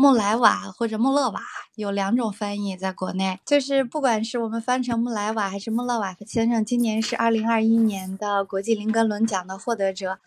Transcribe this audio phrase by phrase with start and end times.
[0.00, 1.42] 穆莱瓦或者穆勒瓦，
[1.74, 10.18] 有两种翻译在国内，就是不管是我们翻成穆莱瓦还是穆勒瓦先生，今年是二零二一年的国际林格伦奖的获得者。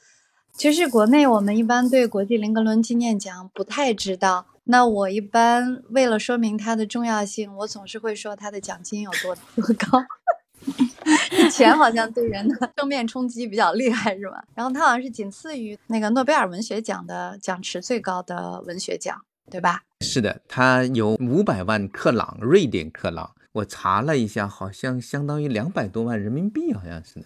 [0.56, 10.06] 其实国内我们一般对国际林格伦纪念奖不太知道，那我一般为了说明它的重要性，我总是会说它的奖金有多 多高。
[11.52, 14.46] 钱好像对人的正面冲击比较厉害，是吧？
[14.54, 19.20] 然后它好像是仅次于那个诺贝尔文学奖的奖池最高的文学奖，
[19.52, 19.82] 对吧？
[20.02, 23.32] 是的，它有五百万克朗，瑞典克朗。
[23.54, 27.26] 我查了一下，好像相当于两百多万人民币，好像是的。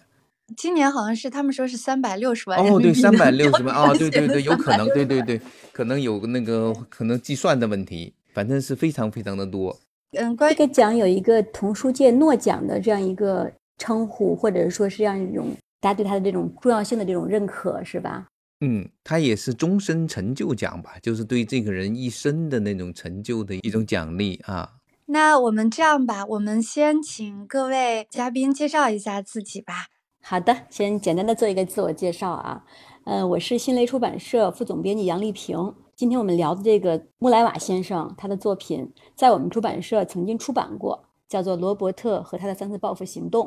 [0.56, 5.40] 今年好像是他们说是三百六十万哦，对，三百六十万哦，对对对，有可能，对对 对，
[5.72, 9.78] 可能有那个可能计算的问题，反正是非常非常的多。
[10.12, 18.26] 嗯，这个奖有一个童书界诺奖的这样一个称呼，或者说是这样一种大家对它的这种重要性的这种认可，是吧？
[18.60, 24.74] 嗯，它也是终身成就奖吧，就是对这个人一生的那种成就的一种奖励啊。
[25.06, 29.86] 那我们这样吧，我们先请各位嘉宾介绍一下自己吧。
[30.20, 32.64] 好的，先简单的做一个自我介绍啊。
[33.04, 35.74] 嗯，我是新蕾出版社副总编辑杨丽萍。
[35.96, 43.46] 今天我们聊的这个穆莱瓦先生，他的作品在我们出版社曾经出版过，叫做《罗伯特和他的三次报复行动》。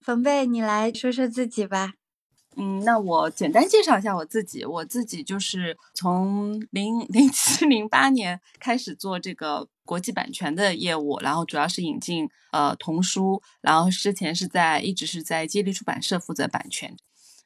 [0.00, 1.92] 冯贝，你来说说自己吧。
[2.56, 4.64] 嗯，那我简单介绍一下我自己。
[4.64, 16.96] 我自己就是从零零七零八年开始做这个国际版权的业务，然后主要是引进呃童书，然后之前是在一直是在接力出版社负责版权。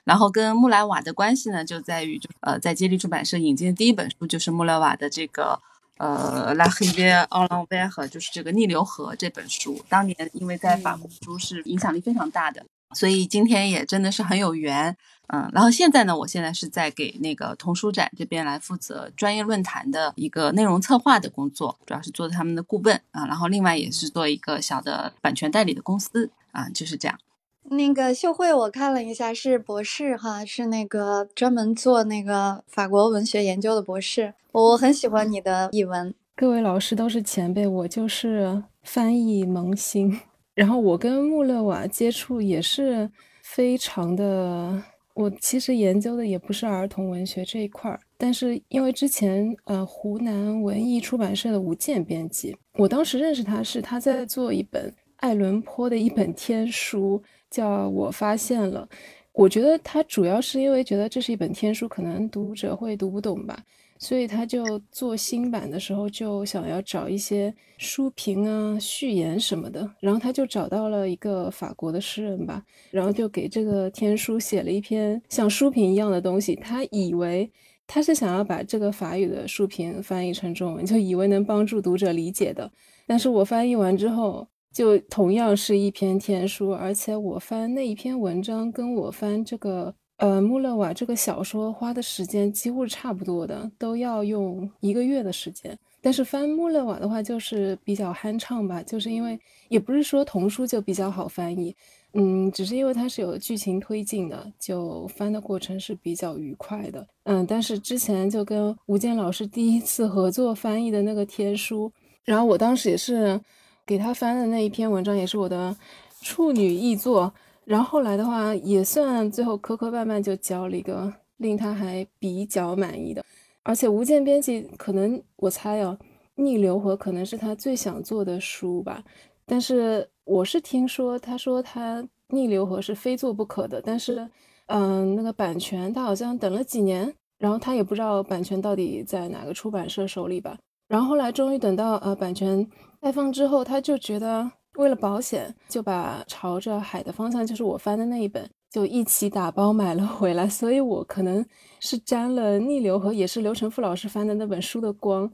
[0.04, 5.60] 然后跟穆莱瓦的关系呢，就在于就呃，在接力出版社引进的第一本书就是穆莱瓦的这个
[5.98, 9.84] 呃《La rivière en l'envers》，就是这个逆流河这本书。
[9.88, 12.64] 当年因为在法国书是影响力非常大的，
[12.94, 14.96] 所以今天也真的是很有缘。
[15.32, 23.26] 嗯，然后现在呢，我现在是在给那个童书展这边来负责专业论坛的一个内容策划的工作，主要是做他们的顾问啊。
[23.26, 27.16] 然后另外也是做一个小的版权代理的公司啊，就是这样。
[27.64, 34.34] 那个秀慧，我看了一下，是博士哈，是那个专门做那个法国文学研究的博士。
[34.50, 40.18] 我很喜欢你的译文，各位老师都是前辈，我就是翻译萌新。
[40.54, 43.10] 然后我跟穆勒瓦接触也是
[43.42, 44.82] 非常的，
[45.14, 57.22] 我其实研究的也不是儿童文学这一块儿，但是因为之前呃湖南文艺出版社的吴健编辑，我当时认识他是他在做一本爱伦坡的一本天书。
[57.50, 58.88] 叫我发现了，
[59.32, 63.58] 我觉得他主要是因为觉得这是一本天书，可能读者会读不懂吧，
[64.00, 76.56] 所以他就做新版的时候就想要找一些书评啊、序言什么的，然后他就找到了一个法国的诗人吧，然后就给这个天书写了一篇像书评一样的东西。
[76.56, 77.48] 他以为
[77.86, 82.72] 他是想要把这个法语的书评翻译成中文，就以为能帮助读者理解的，
[83.06, 84.48] 但是我翻译完之后。
[84.72, 95.76] 就同样是一篇天书，而且我翻那一篇文章，跟我翻这个呃穆勒瓦这个小说花的时间几乎是差不多的，都要用一个月的时间。
[96.00, 99.38] 但是翻穆勒瓦的话，就是比较酣畅吧，就是因为
[99.68, 101.74] 也不是说童书就比较好翻译，
[102.14, 107.06] 嗯，只是因为它是有剧情推进的，就翻的过程是比较愉快的。
[107.24, 111.92] 嗯，但是之前就跟吴健老师第一次合作翻译的那个天书，
[112.24, 113.40] 然后我当时也是。
[113.86, 115.76] 给他翻的那一篇文章也是我的
[116.22, 117.32] 处女译作，
[117.70, 123.24] 然后后来的话也算最后磕磕绊绊就交了一个令他还比较满意的，
[123.62, 125.96] 而且吴健编辑可能我猜哦，
[126.34, 129.04] 逆流河可能是他最想做的书吧，
[129.46, 134.28] 但是我是听说他说他逆流河是非做不可的，但是
[134.66, 140.58] 嗯那个版权他好像等了几年，然后他也不知道版权到底在哪个出版社手里吧，
[140.88, 142.68] 然后后来终于等到呃版权。
[143.02, 150.48] 开放之后，他就觉得为了保险，就把朝着海的方向，就是我翻的那一本，就一起打包买了回来。
[150.48, 151.44] 所以我可能
[151.80, 155.30] 是沾了逆流和也是刘成富老师翻的那本书的光，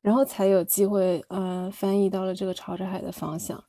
[0.00, 3.62] 然后才有机会呃翻译到了这个朝着海的方向。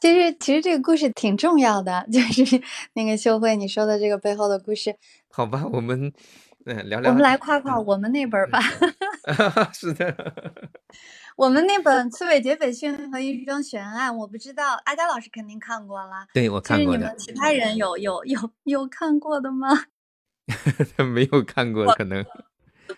[0.00, 2.60] 其实，其实这个故事挺重要的， 就是
[2.94, 4.96] 那个秀慧你说的这个背后的故事。
[5.30, 6.12] 好吧，我们。
[6.66, 7.10] 嗯，聊聊。
[7.10, 8.60] 我们来夸夸 我们那本吧。
[9.72, 10.14] 是的。
[11.36, 16.26] 我们那本《刺猬劫匪讯和一桩悬案》，我不知道阿佳老师肯定看过了。
[16.34, 16.98] 对，我看过的。
[16.98, 19.84] 你们其他人有有有有看过的吗？
[21.14, 22.24] 没有看过，可能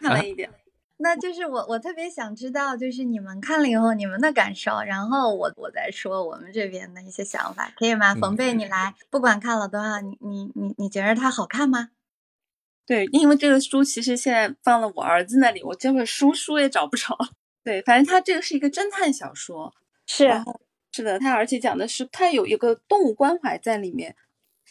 [0.01, 0.51] 看了一点。
[0.97, 8.15] 那就是我我特别想知道，就是你们看了以后你们的感受，然后我我再说我们这边的一些想法，可以吗？
[8.15, 11.91] 冯贝，你来，不管看了多少，你你你你觉得它好看吗？
[12.87, 17.17] 对，因为这个书其实现在放了我儿子那里，我这会书书也找不着。
[17.65, 19.75] 对，反正它这个是一个侦探小说，
[20.07, 20.31] 是
[20.93, 24.15] 是的，它而且讲的是它有一个动物关怀在里面。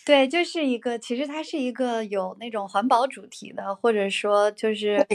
[0.06, 5.06] 对，就是一个，其实它是一个有那种环保主题的，或者说就是。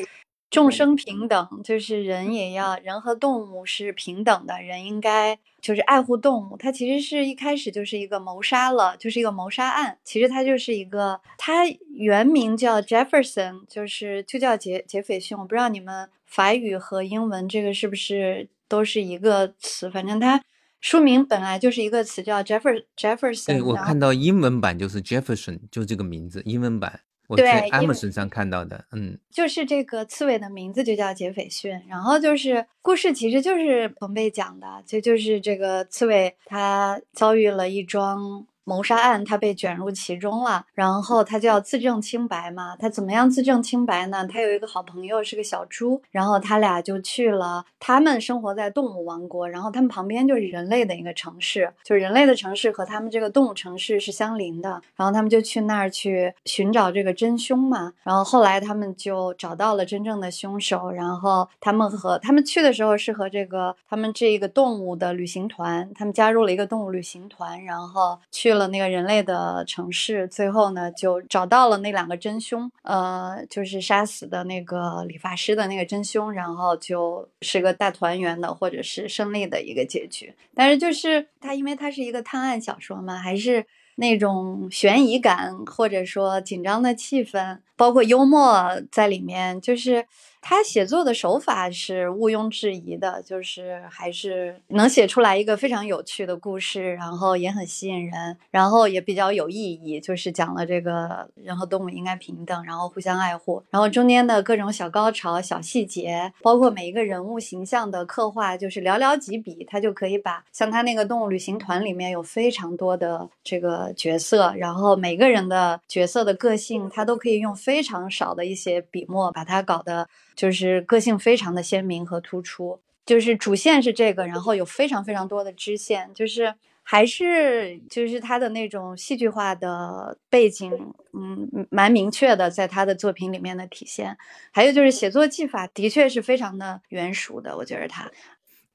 [0.51, 6.57] 众生平等，就是人也要人和动物是平等的，人应该就是爱护动物。
[6.57, 9.99] 它其实是一开始就是一个谋杀了，就是一个谋杀案。
[10.03, 15.37] 其实它就是一个，它原名叫 Jefferson，就是就叫杰杰斐逊。
[15.37, 20.43] 我不知道你们法语和英文这个是不是都是一个词，反正它
[20.81, 23.47] 书名本来就是一个词叫 Jeffer Jefferson。
[23.47, 27.01] 对我看到英文版就是 Jefferson，就这个名字，英文版。
[27.29, 38.45] 我在 Amazon 上看到的，嗯，就是这个刺猬的名字就叫杰斐逊，然后就是故事其实就是彭贝讲的，就就是这个刺猬他遭遇了一桩。
[38.69, 42.77] 谋杀案，他被卷入其中了，然后他就要自证清白嘛。
[42.77, 44.27] 他怎么样自证清白呢？
[44.27, 47.65] 他有一个好朋友是个小猪，然后他俩就去了。
[47.81, 54.83] 他们生活在动物王国，然后他们旁边就是人类的一个城市，就是人类的城市和他们这个动物城市是相邻的。
[54.97, 57.93] 然后他们就去那儿去寻找这个真凶嘛。
[58.03, 60.91] 然后后来他们就找到了真正的凶手。
[60.91, 68.69] 然后他们和他们去的时候是和这个他们这一个动物的旅行团，他们加入了一个动物旅行团，然后去了了。
[68.69, 80.35] 那个人类的城市，最后呢就找到了那两个真凶，呃，就是杀死的那个理发师的那个真凶，然后就是个大团圆的或者是胜利的一个结局。
[80.55, 83.65] 但是就是它，因为它是一个探案小说嘛，还是
[83.97, 90.05] 那种悬疑感或者说紧张的气氛，包括幽默在里面，就是。
[90.49, 120.09] 他写作的手法是毋庸置疑的，就是还是能写出来一个非常有趣的故事，然后也很吸引人，然后也比较有意义，就是讲了这个人和动物应该平等，然后互相爱护，然后中间的各种小高潮、小细节，包括每一个人物形象的刻画，就是寥寥几笔，他就可以把像他那个动物旅行团里面有非常多的这个角色，然后每个人的角色的个性，他都可以用非常少的一些笔墨把它搞得。
[120.39, 126.55] 就是个性非常的鲜明和突出，就是主线是这个，然后有非常非常多的支线，就是
[126.85, 130.73] 还是就是他的那种戏剧化的背景，
[131.13, 134.17] 嗯，蛮明确的，在他的作品里面的体现。
[134.53, 138.09] 还有就是写作技法的确是非常的原熟的，我觉得他。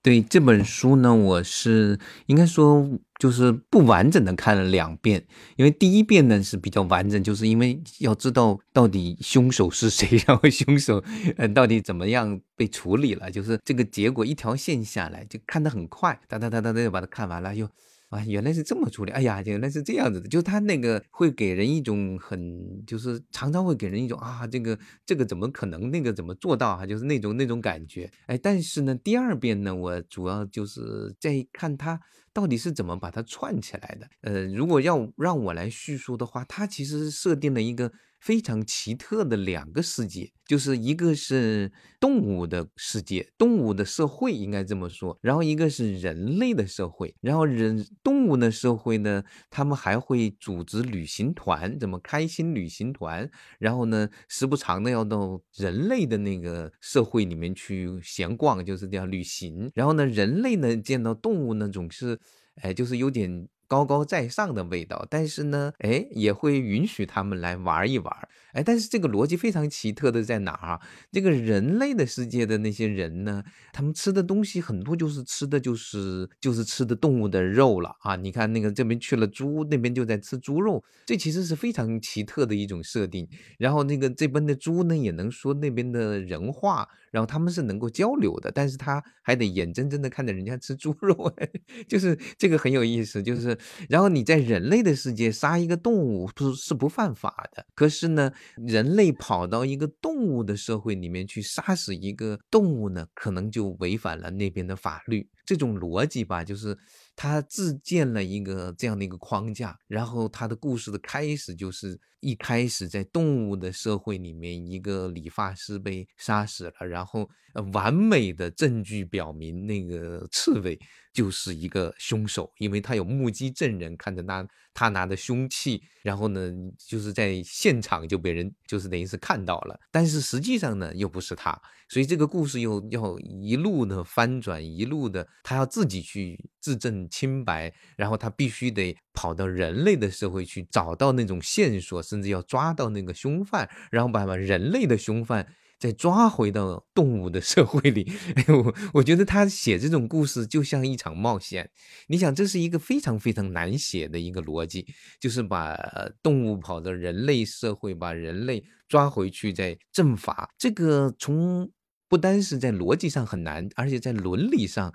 [0.03, 11.01] 对这本书呢，我是应该说就是不完整的看了两遍，因为第一遍呢是比较完整，就是因为要知道到底凶手是谁， 然后凶手
[11.37, 17.69] 嗯到底怎么样被处理了，就是这个结果一条线下来就看得很快，哒哒哒哒哒就把它看完了又。
[18.13, 19.11] 啊，原来是这么处理！
[19.11, 26.85] 哎呀，原来是这样子的，就他那个会给人一种很，就是常常会给人一种啊，这个这个怎么可能，那个怎么做到啊？
[26.85, 28.09] 就是那种那种感觉。
[28.27, 31.99] 哎，但是呢，第二遍呢，我主要就是在看他
[32.31, 34.07] 到底是怎么把它串起来的。
[34.21, 37.91] 呃，如果要让我来叙述的话，他其实设定了一个。
[38.23, 62.17] 非常奇特的两个世界，就是一个是动物的世界，动物的社会应该这么说，然后一个是人类的社会，然后人动物的社会呢，他们还会组织旅行团，怎么开心旅行团，然后呢，时不常的要到人类的那个社会里面去闲逛，就是这样旅行，然后呢，人类呢见到动物呢总是，
[62.61, 63.49] 哎，就是有点。
[63.73, 68.15] 高高在上的味道，但是呢，哎，也会允许他们来玩一玩，
[68.51, 70.79] 哎，但是这个逻辑非常奇特的在哪儿？
[71.11, 78.15] 这个人类的世界的那些人呢，他们吃的东西很多就是吃的就是就是吃的动物的肉了啊！
[78.15, 83.27] 你看那个这边去了猪，那边就在吃猪肉，这其实是非常奇特的一种设定。
[83.57, 86.87] 然后那个这边的猪呢，也能说那边的人话。
[87.13, 91.31] 然后他们是能够交流的，但是他还得眼睁睁的看着人家吃猪肉，
[91.87, 93.21] 就是这个很有意思。
[93.21, 93.55] 就是，
[93.89, 105.29] 然后你在人类的世界杀一个动物不是不犯法的，可是呢，人类跑到一个动物的社会里面去杀死一个动物呢，可能就违反了那边的法律。
[105.45, 106.77] 这种逻辑吧，就是
[107.15, 120.79] 他自建了一个这样的一个框架，然后他的故事的开始就是一开始在动物的社会里面，一个理发师被杀死了，然后呃完美的证据表明那个刺猬
[121.13, 145.47] 就是一个凶手，因为他有目击证人看着他他拿的凶器，然后呢就是在现场就被人就是等于是看到了，但是实际上呢又不是他，所以这个故事又要一路的翻转，一路的他要自己去自证清白，然后他必须得跑到人类的社会去找到那种线索，甚至要抓到那个凶犯，然后把把人类的凶犯。
[145.83, 151.69] 再抓回到动物的社会里， 哎呦，我觉得他写这种故事就像一场冒险。
[152.07, 154.87] 你想，这是一个非常非常难写的一个逻辑，
[155.19, 155.77] 就是把
[156.21, 160.49] 动物跑到人类社会，把人类抓回去再正法。
[160.57, 161.69] 这个从
[162.07, 164.93] 不单是在逻辑上很难，而且在伦理上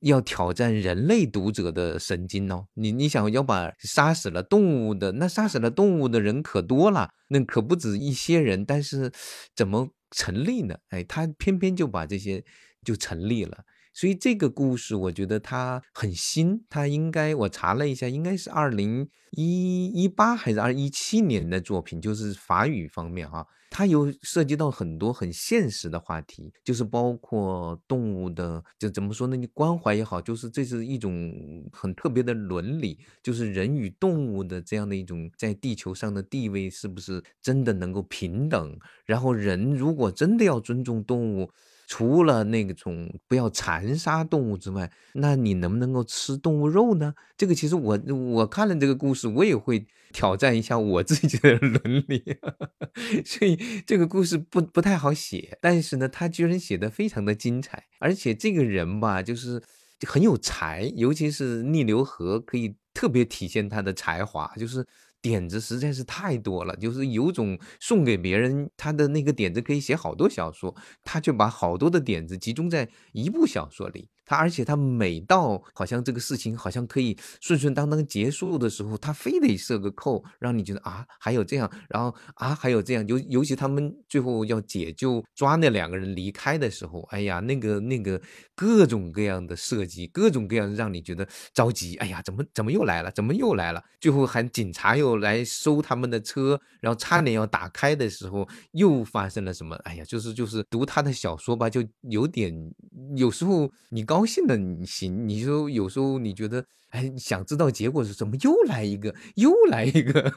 [0.00, 2.68] 要挑战人类读者的神经哦。
[2.72, 9.12] 你你想要把杀死了动物的，那杀死了动物的人可多了，那可不止一些人，但是
[9.54, 9.90] 怎么？
[10.12, 10.76] 成立呢？
[10.90, 12.44] 哎，他偏偏就把这些
[12.84, 23.46] 就成立了，所以这个故事我觉得它很新，它应该我查了一下，应该是二零一一八还是二一七年的作品，就是法语方面哈。
[23.72, 29.34] 它有涉及到很多很现实的话题，就是包括动物的，就怎么说呢？
[29.34, 31.32] 你关怀也好，就是这是一种
[31.72, 38.78] 很特别的伦理，就是人与动物的这样的一种在地球上的地位是不是真的能够平等？
[39.06, 41.50] 然后人如果真的要尊重动物。
[41.92, 47.12] 除了那种不要残杀动物之外，那你能不能够吃动物肉呢？
[47.36, 48.00] 这个其实我
[48.34, 52.24] 我看了这个故事，我也会挑战一下我自己的伦理，
[53.26, 55.58] 所以这个故事不不太好写。
[55.60, 59.62] 但是呢，他居然写的非常的精彩，而且这个人吧，就是
[60.06, 64.86] 很有才，尤其是逆流河可以特别体现他的才华，就是。
[65.22, 70.74] 点子实在是太多了，就是有种送给别人他的那个点子可以写好多小说，
[71.04, 74.08] 他却把好多的点子集中在一部小说里。
[74.24, 88.18] 他而且他每到好像这个事情好像可以顺顺当当结束的时候，他非得设个扣，让你觉得啊还有这样，然后啊还有这样，尤尤其他们最后要解救抓那两个人离开的时候，哎呀那个那个
[88.54, 91.96] 各种各样的设计，各种各样让你觉得着急。
[91.96, 93.10] 哎呀怎么怎么又来了？
[93.10, 93.84] 怎么又来了？
[94.00, 99.76] 最后还警察又来收他们的车，然后差点要打开的时候又发生了什么？
[99.84, 102.72] 哎呀就是就是读他的小说吧，就有点
[103.14, 104.21] 有时候你刚。
[104.22, 110.30] 高兴的你行，你说有时候你觉得哎，想知道结果是怎么，又来一个，又来一个，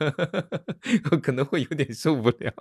[1.22, 2.51] 可能会有点受不了。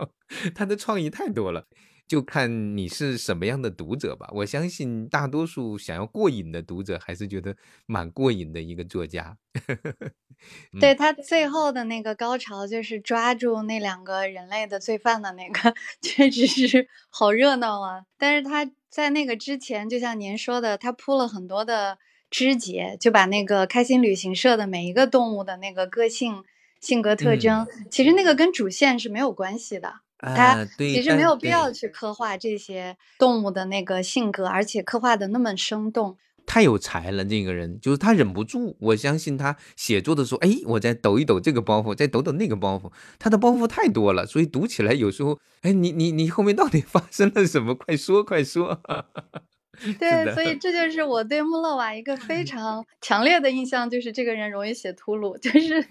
[0.55, 1.67] 他的创意太多了，
[2.07, 4.29] 就看你是什么样的读者吧。
[4.35, 9.39] 我相信大多数想要过瘾的读者还是觉得蛮过瘾的一个作家。
[10.79, 18.03] 对他最后的那个高潮，就是抓住那两个人类的罪犯的那个， 确实是好热闹啊。
[18.19, 18.71] 但是他。
[18.95, 21.99] 在那个之前，就像您说的，他铺了很多的
[22.31, 26.45] 枝节，就把那个开心旅行社的每一个动物的那个个性、
[26.81, 29.95] 性格特征，其实那个跟主线是没有关系的。
[30.21, 36.17] 他其实没有必要去刻画这些动物的那个性格，而且刻画的那么生动。
[36.47, 38.77] 太有才了，这个人就是他忍不住。
[38.81, 47.75] 我相信他写作的时候，哎，我再抖一抖这个包袱，再抖抖那个包袱，他的包袱太多了，所以读起来有时候，哎，你你你后面到底 发生了什么？
[47.75, 48.81] 快说快说！
[49.99, 55.85] 对，所以这就是我对穆勒瓦一个非常 强烈的印象，就是这个人容易写秃噜，就是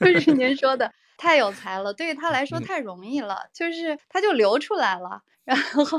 [0.00, 5.98] 就是您说的太有才了，对于他来说太容易了，就是他就流出来了，然后。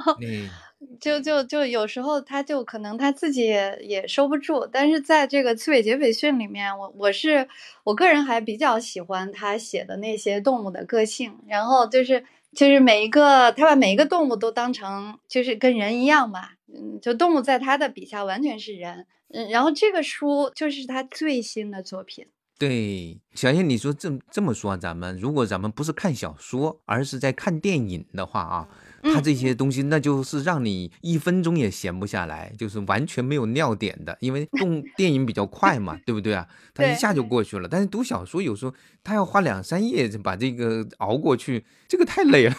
[1.00, 7.48] 就就就有时候他就可能他自己也也收不住，但是在这个《刺猬劫匪训》里面，我我是
[7.84, 22.28] 我个人还比较喜欢他写的那些动物的个性，然后就是就是每一个他把每一个动物都当成就是跟人一样嘛，嗯，就动物在他的笔下完全是人，嗯，然后这个书就是他最新的作品。
[22.58, 28.70] 对，小燕，你说这这么说，咱们如果咱们不是看小说，而是在看电影的话啊。
[29.14, 36.48] 他这些东西，那就是让你一分钟也闲不下来，就是完全没有尿点的，因为 动电影比较快嘛，对不对啊？
[36.74, 37.68] 他一下就过去了。
[37.68, 42.56] 但是读小说有时候他要花两三页把这个熬过去，这个太累了。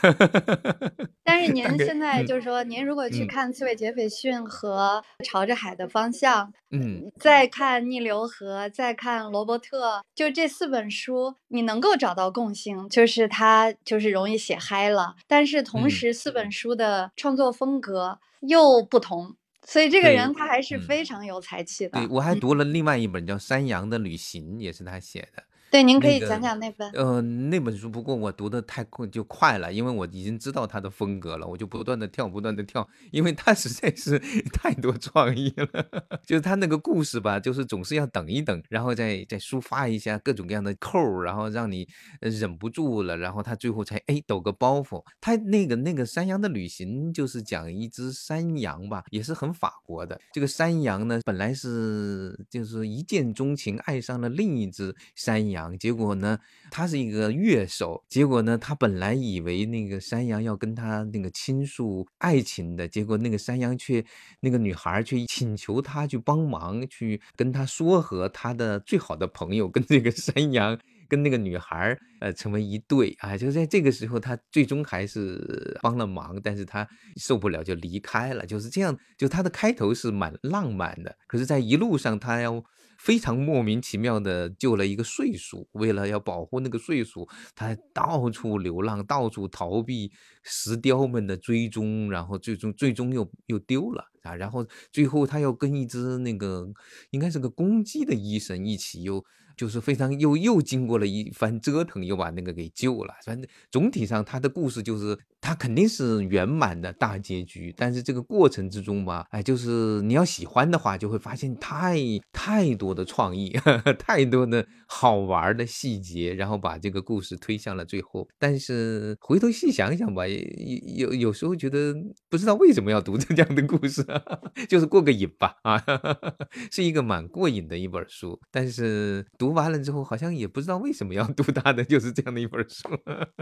[1.25, 16.37] 但是您现在就是说，您如果去看《刺猬劫匪逊》和《朝着海的方向》，嗯，再看《逆流河》，再看《罗伯特》，就这四本书，你能够找到共性，就是他就是容易写嗨了，但是同时四。
[16.37, 19.35] 本书的创作风格又不同，
[19.65, 21.99] 所以这个人他还是嗯非常有才气的。
[21.99, 25.43] 对我还读了另外一本叫《山羊的旅行》，也是他写的。
[25.77, 26.91] 对，您可以那个讲讲那本。
[26.93, 34.19] 呃，那本书不过我读的太快就快了，因为我已经知道他的风格了，我就不断的跳，不断的跳，因为他实在是
[34.55, 35.87] 太多创意了。
[36.25, 41.87] 就是他那个故事吧，就是总是要等一等，然后再再抒发一下各种各样的扣，然后让你
[42.23, 45.05] 呃忍不住了，然后他最后才哎抖个包袱。
[45.21, 50.19] 他那个那个山羊的旅行就是讲一只山羊吧，也是很法国的。
[50.33, 56.39] 这个山羊呢，本来是就是一见钟情，爱上了另一只山羊，结果呢，
[56.71, 64.05] 他是一个乐手，结果呢，他本来以为那个山羊要跟他那个倾诉爱情的，结果那个山羊却
[64.41, 70.79] 那个女孩却请求他去帮忙，去跟他说和他的最好的朋友跟这个山羊。
[71.09, 78.99] 跟那个女孩呃成为一对啊，就在这个时候，他最终还是帮了忙，但是他受不了就离开了，就是这样。
[79.17, 82.61] 就他的开头是蛮浪漫的，可是，在一路上他要
[82.99, 90.11] 非常莫名其妙的救了一个岁鼠，为了要保护那个岁鼠，他到处流浪，到处逃避
[90.43, 96.69] 石雕们的追踪，然后最终最终又又丢了啊，然后最后他要跟一只那个
[97.11, 99.25] 应该是个公鸡的医生一起又。
[99.57, 103.15] 就是非常又又经过了一番折腾，又把那个给救了。
[103.25, 111.97] 反正总体上他的故事就是他肯定是圆满的大结局，但是这个过程之中吧，哎，就是你要喜欢的话，就会发现太
[112.33, 118.29] 太多的创意，呵 呵太多的好玩的细节，然后把这个故事推向了最后。
[118.39, 121.95] 但是回头细想想吧，有有时候觉得
[122.29, 124.05] 不知道为什么要读这样的故事，
[124.69, 125.83] 就是过个瘾吧啊，
[126.71, 129.46] 是一个蛮过瘾的一本书，但是读。
[129.47, 132.89] 读完了之后，好像也不知道为什么要读他的，就是这样的一本书。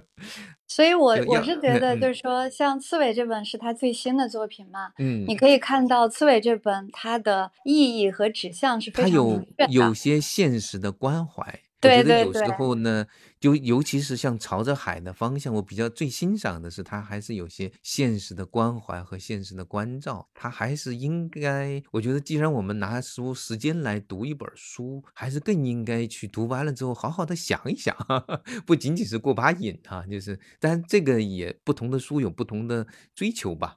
[0.68, 9.72] 所以我，要我是觉得，嗯就是说，像刺猬这本是他最新的作品嘛，嗯你，可以看到刺猬这本它的意义和指向是非常它有明确的。
[9.72, 11.60] 有些现实的关怀。
[11.84, 13.06] 对我觉得有时候呢，
[13.38, 20.28] 就尤其是像朝着海的方向，我比较最欣赏的是它还是有些现实的关怀和现实的关照。
[20.34, 27.96] 它还是应该，我觉得既然我们拿出时间来读一本书，还是更应该去读完了之后好好的想一想，
[28.66, 33.76] 不仅仅是过把瘾啊，就是，但这个也不同的书有不同的追求吧。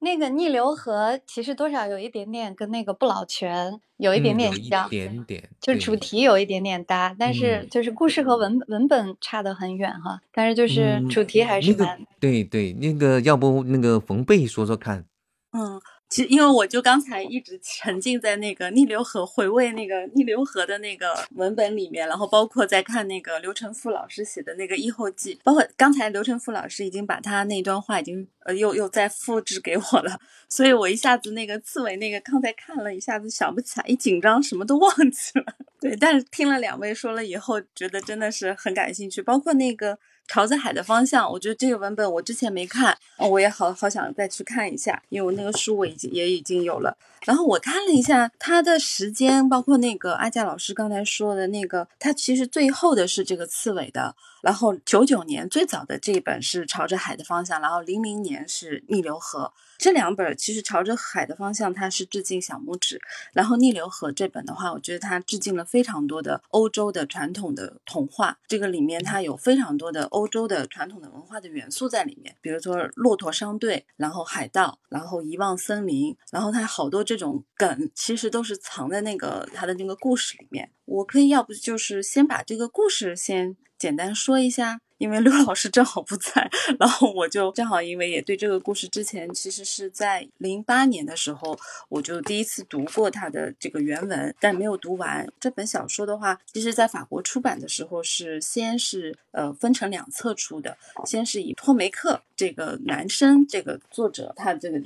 [0.00, 10.20] 那个逆流河其实多少有一点点跟那个不老泉有一点嗯有一点像，点点，就是主题有一点点搭，但是嗯就是故事和文文本差得很远哈。
[10.32, 15.04] 但是就是嗯主题还是那个蛮对对，那个要不那个冯贝说说看，
[15.52, 15.80] 嗯，
[16.10, 30.18] 其实因为我就刚才一直沉浸在那个逆流河回味那个逆流河的那个文本里面，然后包括在看那个刘成富老师写的那个译后记，包括刚才刘成富老师已经把他那段话已经呃又又再复制给我了，
[30.48, 35.44] 所以我一下子那个刺猬那个刚才看了一下子想不起来，一紧张什么都忘记了。
[35.80, 39.98] 对，但是听了两位说了以后，觉得真的是很感兴趣，包括那个。
[40.30, 46.96] 朝着海的方向，我觉得这个文本我之前没看，我也好好想再去看一下，因为我那个书我已经也已经有了。
[47.24, 59.52] 然后我看了一下它的时间，包括那个阿佳老师刚才说的那个，它其实最后的是这个刺猬的，然后九九年最早的这一本是朝着海的方向，然后零零年是逆流河。
[59.80, 63.00] 这两本其实朝着海的方向，它是致敬小拇指，
[63.32, 80.70] 然后逆流河这本的话，我觉得它致敬了非常多的欧洲的传统的童话，这个里面它有非常多的欧洲的传统的文化的元素在里面，比如说骆驼商队，然后海盗，然后遗忘森林，然后它好多这种梗其实都是藏在那个它的那个故事里面。
[80.84, 84.82] 我可以要不就是先把这个故事先简单说一下。
[85.00, 86.46] 因为刘老师正好不在，
[86.78, 91.58] 然后我就正好因为也对这个故事之前其实是在零八年的时候，
[91.88, 95.26] 我就第一次读过他的这个原文，但没有读完。
[95.40, 104.78] 这本小说的话，其实在法国出版的时候是先是呃分成两册出的，先是以托梅克这个男生这个作者他这个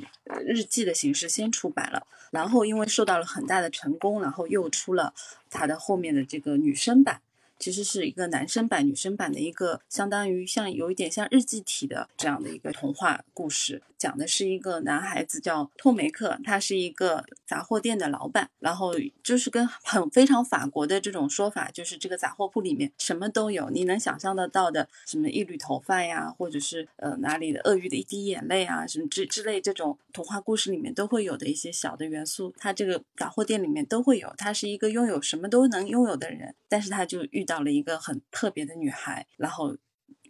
[0.47, 5.13] 日记的形式先出版了，然后因为受到了很大的成功，然后又出了
[5.51, 7.21] 他的后面的这个女生版。
[7.65, 39.75] 其实是一个男生版、女生版的一个，相当于像有一点像日记体的这样的一个童话故事，讲的是一个男孩子叫托梅克，他是一个杂货店的老板，然后就是跟很非常法国的这种说法，就是这个杂货铺里面什么都有，你能想象得到的，什么一缕头发呀，或者是呃哪里的鳄鱼的一滴眼泪啊，什么之之类这种童话故事里面都会有的一些小的元素，他这个杂货店里面都会有，他是一个拥有什么都能拥有的人，但是他就遇到了一个很特别的女孩，然后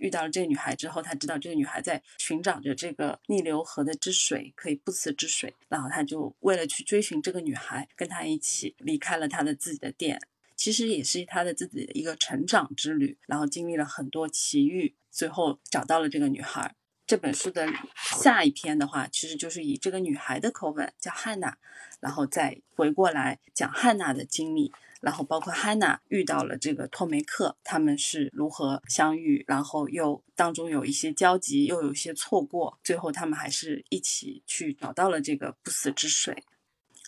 [0.05, 10.21] 遇到了这个女孩之后，他知道这个女孩在寻找着这个逆流河的之水，可以不死之水，然后他就为了去追寻这个女孩，跟她一起离开了他的自己的店。
[10.57, 16.75] 其实也是他的自己的一个成长之旅，然后经历了很多奇遇，最后找到了这个女孩。
[17.07, 21.57] 这本书的下一篇的话，其实就是以这个女孩的口吻叫汉娜，
[22.01, 36.43] 然后再回过来讲汉娜的经历，然后包括汉娜遇到了这个托梅克，他们是如何相遇，然后又当中有一些交集，又有一些错过，最后他们还是一起去找到了这个不死之水。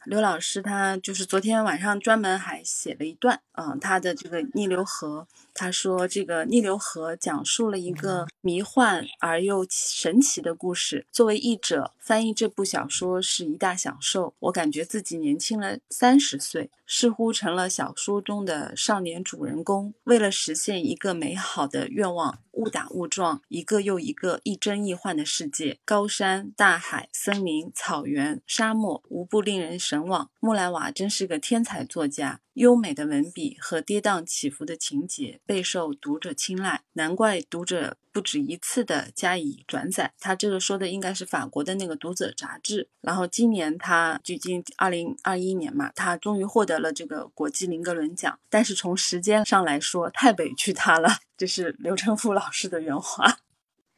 [0.07, 11.05] 刘老师他就是昨天晚上专门还写了一段，嗯，他的这个逆流河，他说这个逆流河讲述了一个迷幻而又神奇的故事。
[11.11, 14.33] 作为译者，翻译这部小说是一大享受。
[14.39, 19.93] 我感觉自己年轻了三十岁，似乎成了小说中的少年主人公。
[20.05, 29.96] 为了实现一个美好的愿望，误打误撞，一个又一个亦真亦幻的世界，高山、大海、森林、草原、沙漠，无不令人神。
[29.97, 40.13] 神往，木兰瓦真是个天才作家，优美的文笔和跌宕起伏的情节备受读者青睐，难怪读者不止一次的加以转载。
[40.21, 42.91] 他这个说的应该是法国的那个读者杂志。
[43.01, 48.39] 然后今年他距今二零二一年嘛，他终于获得了这个国际林格伦奖。
[48.51, 51.21] 但是从时间上来说，太委屈他了。
[51.39, 53.39] 这是刘成富老师的原话。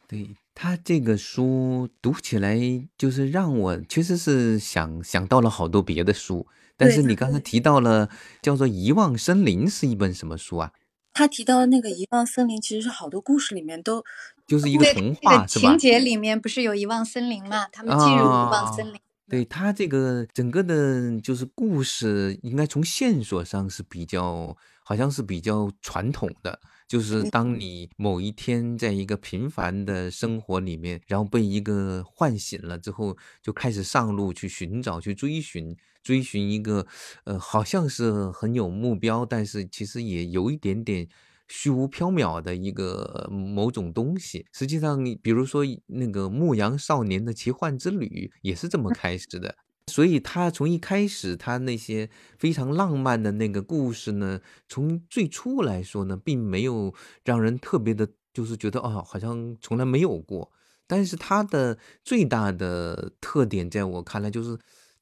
[0.06, 0.36] 对。
[0.60, 2.58] 他这个书读起来，
[2.98, 6.48] 就是让我确实是想想到了好多别的书。
[6.76, 8.10] 但是你刚才提到了
[8.42, 10.72] 叫做《遗忘森林》是一本什么书啊？
[11.12, 14.02] 他提到的那个《遗忘森林》，其实是好多故事里面都
[14.48, 15.68] 就是一个童话，是吧？
[15.68, 17.68] 情节里面不是有遗忘森林嘛？
[17.68, 19.00] 他们进入遗忘森林。
[19.28, 26.58] 对他这个整个的，就是故事，应该从线索上是比较，好像是比较传统的。
[26.88, 36.86] 就是当你某一天在一个平凡的生活里面，然后被一个唤醒了之后，就开始上路去寻找、去追寻、追寻一个，
[37.24, 41.06] 呃，好像是很有目标，但是其实也有一点点
[41.46, 44.46] 虚无缥缈的一个某种东西。
[44.52, 49.54] 实际上，比如说那个《牧羊少年的奇幻之旅》也是这么开始的。
[49.88, 60.52] 所以他从一开始，他那些非常浪漫的那个故事呢，从最初来说呢，并没有让人特别的，就是觉得哦，好像从来没有过。
[60.86, 64.58] 但是他的最大的特点，在我看来，就是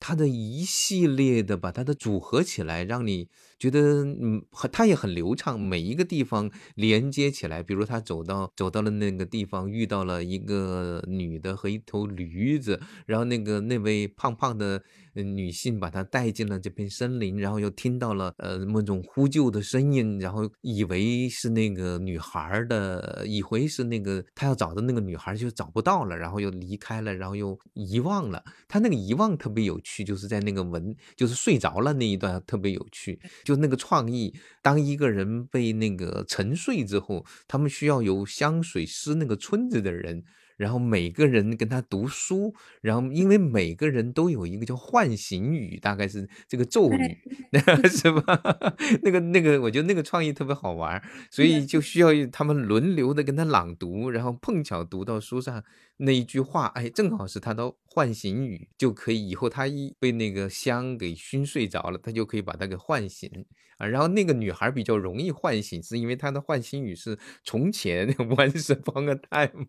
[0.06, 3.28] 它的一系列的把它的组合起来，让你。
[3.58, 7.62] 觉得嗯，很他也很流畅，每一个地方连接起来。
[7.62, 14.82] 比如他走到走到了那个地方，遇到了一个女的和一头驴子，然后那个那位胖胖的
[15.22, 28.42] 女性把他带进了这片森林，然后又听到了呃某种呼救的声音，然后以为是那个女孩的，以为是那个他要找的那个女孩就找不到了，然后又离开了，然后又遗忘了。
[28.68, 33.18] 他那个遗忘特别有趣，就是在那个文就是睡着了那一段特别有趣。
[33.44, 40.24] 就那个创意，当一个人被那个沉睡之后，他们需要有香水师那个村子的人。
[40.56, 47.18] 然后每个人跟他读书，然后因为每个人都有一个叫唤醒语，大概是这个咒语，
[47.88, 48.40] 是吧？
[49.02, 55.62] 那个那个，我觉得那个创意特别好玩，所以就需要他们轮流的跟他朗读，然后碰巧读到书上
[55.98, 63.46] 那一句话，哎，正好是他的唤醒语，就可以以后他一被那个香给熏睡着了，他就可以把他给唤醒
[63.78, 63.86] 啊。
[63.86, 69.66] 然后那个女孩比较容易唤醒，是因为她的唤醒语是从前 once upon a time。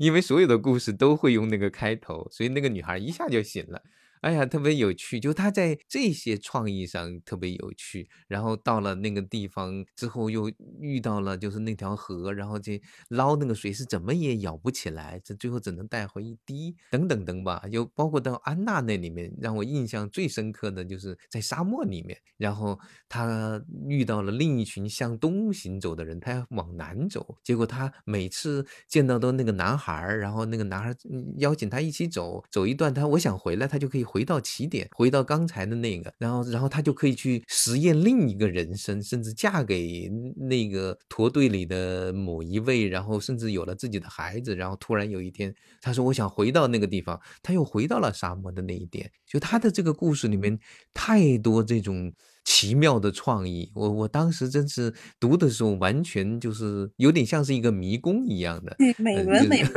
[0.00, 3.82] 因为所有的故事都会用那个开头，所以那个女孩一下就醒了。
[4.24, 8.08] 哎呀，特别有趣，就他在这些创意上特别有趣。
[8.26, 17.62] 然后到了那个地方之后，又遇到了就是那条河，然后这捞那个水是怎么也舀不起来，这最后只能带回一滴，等等等吧。
[17.70, 30.96] 又包括到安娜那里面，让我印象最深刻的就是在沙漠里面，然后他遇到了另一群向东行走的人，他要往南走，结果他每次见到都那个男孩，然后那个男孩
[31.36, 34.13] 邀请他一起走，走一段，他我想回来，他就可以。
[34.14, 49.10] 回到起点，回到刚才的那个，然后，然后他就可以去实验另一个人生，甚至嫁给那个驼队里的某一位，然后甚至有了自己的孩子，然后突然有一天，他说：“我想回到那个地方。”他又回到了沙漠的那一点。
[49.26, 50.56] 就他的这个故事里面，
[50.94, 52.12] 太多这种
[52.44, 53.70] 奇妙的创意。
[53.74, 59.72] 我我当时真是读的时候，完全就是有点像是一个迷宫一样的，美轮美奂。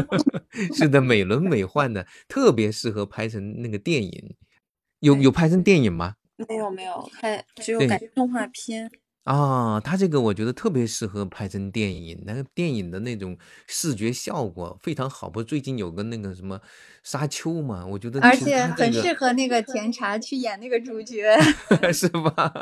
[0.76, 4.36] 是的，美轮美奂的，特别适合拍成那个电影。
[5.00, 6.14] 有有拍成电影吗？
[6.48, 8.90] 没有没有，拍只有改动画片。
[9.24, 15.28] 啊，他这个我觉得特别适合拍成电影，那个电影的那种视觉效果非常好。
[15.28, 16.58] 不是，最近有个那个什么
[17.02, 21.36] 《沙丘》嘛，我觉得而且很适合那个甜茶去演那个主角。
[21.92, 22.52] 是吧？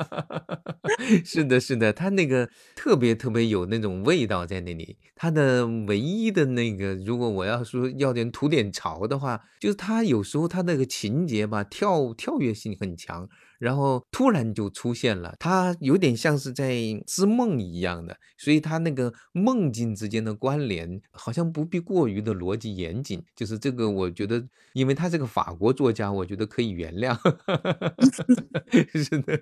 [1.25, 4.99] 是的，是的，他那个特别特别有那种味道在那里。
[5.15, 13.29] 他的唯一的那个，如果我要说要点吐点槽的话，就是他有时候他那个情节吧，跳跳跃性很强。
[13.59, 16.75] 然后突然就出现了，他有点像是在
[17.07, 23.23] 织梦一样的，所以他那个梦境之间的关联好像不必过于的逻辑严谨。
[23.35, 24.43] 就是这个，我觉得，
[24.73, 27.17] 因为他是个法国作家，我觉得可以原谅。
[28.95, 29.39] 是的，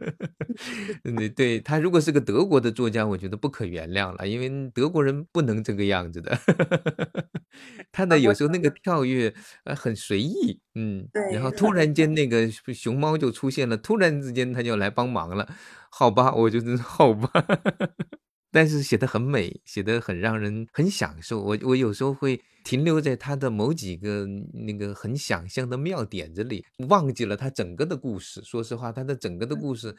[1.17, 6.39] 对对，他如果是个德国的作家，我觉得不可原谅了，因为德国人不能这个样子的。
[7.93, 9.33] 他的有时候那个跳跃
[9.65, 15.49] 呃很随意，嗯，对然后突然间那个熊猫就出现了，突然然之间他就来帮忙了，
[15.91, 17.31] 好吧，我就真是 好吧。
[18.53, 21.43] 但是写的很美，写的很让人很享受。
[21.43, 28.41] 我我有时候会停留在他的某几个那个很想象的妙点子里，忘记了他整个的故事。
[28.43, 29.95] 说实话，他的整个的故事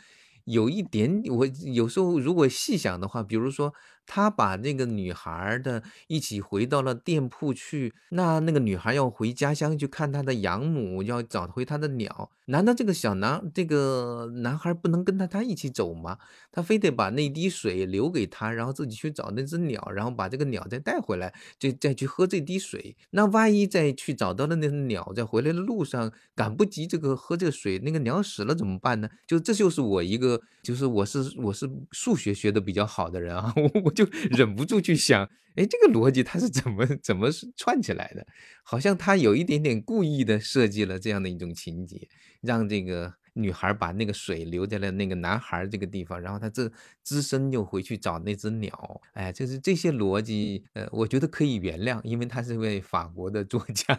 [0.45, 3.71] 有一点，我有时候如果细想的话，比如说
[4.07, 16.17] 他把那个女孩的一起回到了店铺去，那那个女孩要回家乡去看她的养母，要找回她的鸟，难道这个小男这个男孩不能跟他他一起走吗？
[16.51, 22.95] 他非得把那滴水留给他，然后自己去找那只鸟，然后把这个鸟再带回来，就再去喝这滴水。
[23.11, 29.09] 那万一再去找到了那只鸟，在回来的路上赶不及这个喝这个水，那个鸟死了怎么办呢？
[29.27, 35.23] 就这就是我一个，就是我是我是数学学的比较好的人啊， 我我就忍不住去想，
[35.55, 38.27] 哎，这个逻辑它是怎么怎么串起来的？
[38.63, 42.07] 好像他有一点点故意的设计了这样的一种情节，
[42.41, 46.69] 让这个女孩把那个水留在了那个男孩这个地方，然后他这
[47.03, 49.01] 只身又回去找那只鸟。
[49.13, 53.95] 哎，就是这些逻辑，呃，我觉得可以原谅，因为他是位法国的作家。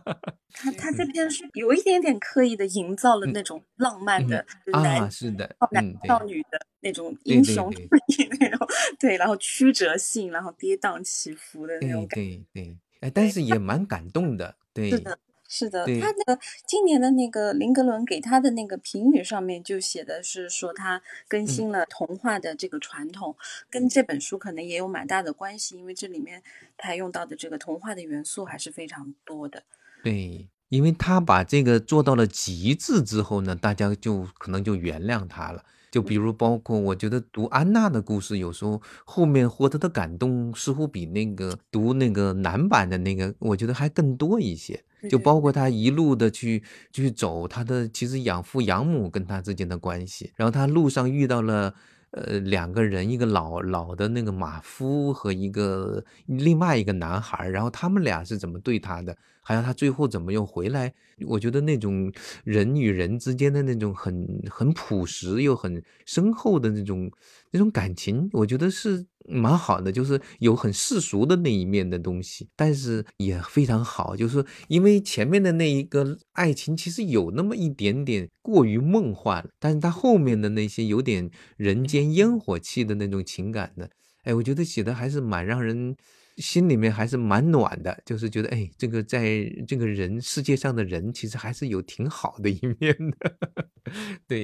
[0.54, 8.68] 他他这边是有一点点刻意的营造了嗯那种浪漫的啊，男是的，男嗯，对少女的那种英雄主义那种，
[9.00, 12.44] 对，然后曲折性，然后跌宕起伏的那种对感觉。
[12.52, 15.18] 对对，哎，但是也蛮感动的，对，是的，
[15.54, 23.36] 是的，对他的今年的那个林格伦给他的那个评语上面就写的是说他更新了童话的这个传统，
[23.68, 26.42] 跟这本书可能也有蛮大的关系，因为这里面
[26.78, 29.62] 他用到的这个童话的元素还是非常多的。
[30.02, 35.66] 对，因为他把这个做到了极致之后呢，大家就可能就原谅他了。
[35.92, 44.82] 就比如包括我觉得读安娜的故事，有时候后面获得的感动似乎比那个读那个男版的那个，我觉得还更多一些。
[45.10, 51.74] 就包括他一路的去去走他的其实养父养母跟他之间的关系，然后他路上遇到了
[52.12, 60.94] 呃两个人，一个老老的那个马夫和一个另外一个男孩，然后他们俩是怎么对他的，还有他最后怎么又回来，
[61.26, 62.12] 我觉得那种
[62.44, 67.10] 人与人之间的那种很很朴实又很深厚的那种
[67.50, 83.90] 那种感情，我觉得是蛮好的，就是有很世俗的那一面的东西，但是也非常好，就是因为前面的那一个爱情其实有那么一点点过于梦幻，但是他后面的那些有点人间烟火气的那种情感的，
[84.22, 85.96] 哎，我觉得写的还是蛮让人
[86.36, 93.36] 心里面还是蛮暖的，就是觉得哎，这个在这个人世界上的人其实还是有挺好的一面的，
[94.26, 94.42] 对。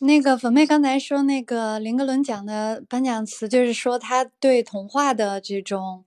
[0.00, 6.04] 那个粉妹刚才说那个林格伦奖的颁奖词，就是说他对童话的这种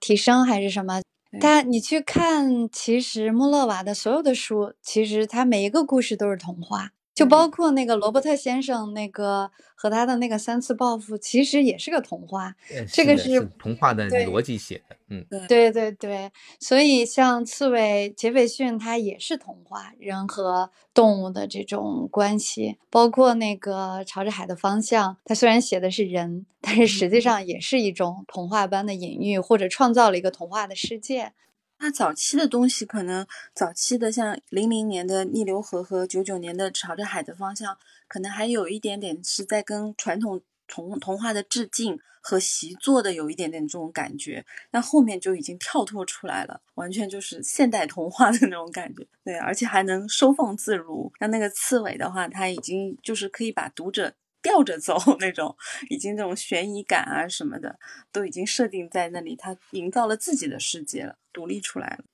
[0.00, 1.02] 提升还是什么？
[1.38, 12.54] 他你去看，其实穆勒瓦的所有的书，其实他每一个故事都是童话，就包括那个罗伯特先生那个和他的那个三次报复，其实也是个童话。
[12.74, 31.32] 呃这个是是童话的逻辑写的，嗯，对对对，所以像刺猬杰斐逊，他也是童话，人和动物的这种关系，包括那个朝着海的方向，他虽然写的是人，但是实际上也是一种童话般的隐喻，或者创造了一个童话的世界。
[31.78, 37.76] 那早期的东西，可能早期的像零零年的逆流河和九九年的朝着海的方向，
[38.08, 49.06] 可能还有一点点是在跟传统童童话的致敬和习作的有一点点这种感觉，但后面就已经跳脱出来了，完全就是现代童话的那种感觉。
[49.22, 51.12] 对，而且还能收放自如。
[51.20, 54.14] 像那个刺猬的话，它已经就是可以把读者。
[54.44, 55.56] 吊着走 那种，
[55.88, 57.80] 已经那种悬疑感啊什么的，
[58.12, 62.04] 都已经设定在那里，他营造了自己的世界了，独立出来了。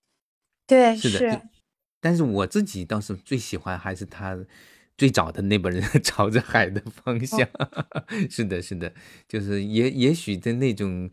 [0.66, 1.42] 对，是的，就
[2.00, 4.38] 但是我自己倒是最喜欢还是他
[4.96, 7.46] 最早的那本人 朝着海的方向，
[8.30, 8.94] 是的，是的，
[9.28, 11.10] 就是也也许在那种。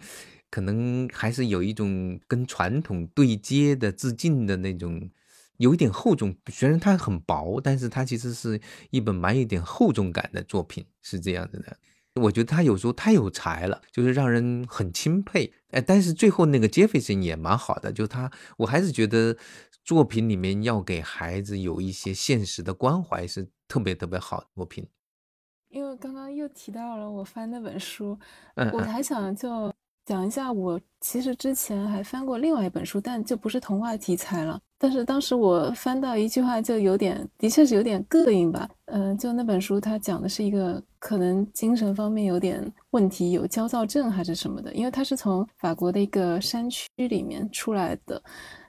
[0.50, 5.12] 可能还是有一种跟传统对接的致敬的那种，
[5.58, 6.36] 有一点厚重。
[6.48, 11.78] 虽然它很薄，但是它其实是一本蛮有点厚重感的作品，是这样子的。
[12.22, 15.54] 我觉得他有时候太有才了，就是让人很钦佩。
[15.70, 19.38] 哎，但是最后那个杰斐森也蛮好的，就他，我还是觉得
[19.84, 24.88] 作品里面要给孩子有一些现实的关怀，是特别特别好的作品。
[25.70, 28.18] 因为刚刚又提到了我翻那本书，
[28.56, 29.72] 嗯，我还想就。
[30.06, 34.58] 讲一下，我其实之前还翻过另外一本书，但就不是童话题材了。
[34.80, 38.70] 但是当时我翻到一句话，就有点，的确是有点膈应吧。
[38.86, 44.74] 嗯，就那本书，它讲的是一个可能精神方面有点问题，有焦躁症还是什么的。
[44.74, 48.22] 因为他是从法国的一个山区里面出来的，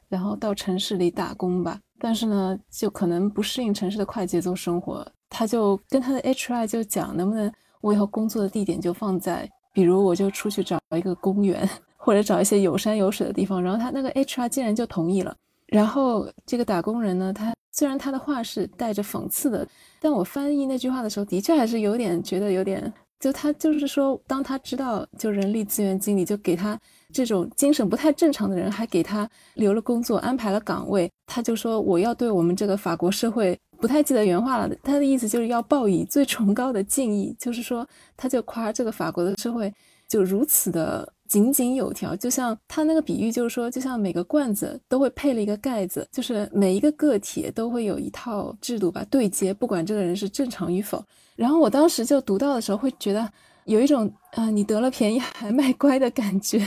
[0.09, 1.79] 然后到城市里打工吧。
[2.01, 5.07] 但是呢，就可能不适应城市的快节奏生活。
[5.29, 9.47] 他就跟他的 HR 就讲，能不能我以后工作的地点就放在。
[9.75, 15.37] 比如我就出去找一个公园，或者找一些有山有水的地方，然后他那个 HR 竟然就同意了。
[15.69, 19.67] 然后这个打工人呢，他虽然他的话是带着讽刺的，
[20.01, 26.79] 但我翻译那句话的时候，的确还是有点觉得有点，就他就是说，当他知道就人力资源经理就给他
[27.13, 33.59] 这种精神不太正常的人，还给他留了工作，安排了岗位，他就说我要对我们这个法国社会。
[33.81, 39.73] 不太记得原话了，他的意思就是要报以最崇高的敬意，就是说，他就夸这个法国的社会
[40.09, 51.05] 就如此的井井有条，就像他那个比喻，就是说，就像每个罐子都会配了一个盖子，就是每一个个体都会有一套制度吧对接，不管这个人是正常与否。
[51.37, 53.31] 然后我当时就读到的时候，会觉得
[53.65, 56.67] 有一种啊，你得了便宜还卖乖的感觉。